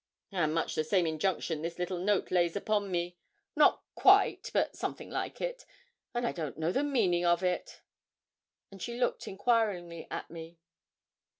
[0.31, 3.19] 'And much the same injunction this little note lays upon me
[3.55, 5.63] not quite, but something like it;
[6.15, 7.81] and I don't know the meaning of it.'
[8.71, 10.57] And she looked enquiringly at me.